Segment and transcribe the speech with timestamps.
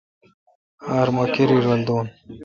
[0.95, 2.05] آں ۔۔۔مہ کیرای رل دون